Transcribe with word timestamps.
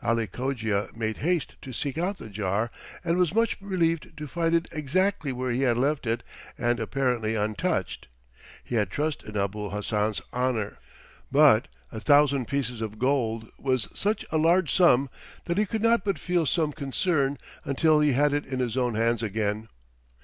Ali 0.00 0.28
Cogia 0.28 0.90
made 0.94 1.16
haste 1.16 1.56
to 1.60 1.72
seek 1.72 1.98
out 1.98 2.18
the 2.18 2.28
jar 2.28 2.70
and 3.04 3.16
was 3.16 3.34
much 3.34 3.56
relieved 3.60 4.16
to 4.16 4.28
find 4.28 4.54
it 4.54 4.68
exactly 4.70 5.32
where 5.32 5.50
he 5.50 5.62
had 5.62 5.76
left 5.76 6.06
it 6.06 6.22
and 6.56 6.78
apparently 6.78 7.34
untouched. 7.34 8.06
He 8.62 8.76
had 8.76 8.90
trust 8.90 9.24
in 9.24 9.36
Abul 9.36 9.70
Hassan's 9.70 10.20
honor, 10.32 10.78
but 11.32 11.66
a 11.90 11.98
thousand 11.98 12.46
pieces 12.46 12.80
of 12.80 13.00
gold 13.00 13.48
was 13.58 13.88
such 13.92 14.24
a 14.30 14.38
large 14.38 14.72
sum 14.72 15.10
that 15.46 15.58
he 15.58 15.66
could 15.66 15.82
not 15.82 16.04
but 16.04 16.16
feel 16.16 16.46
some 16.46 16.72
concern 16.72 17.36
until 17.64 17.98
he 17.98 18.12
had 18.12 18.32
it 18.32 18.46
in 18.46 18.60
his 18.60 18.76
own 18.76 18.94
hands 18.94 19.20
again. 19.20 19.66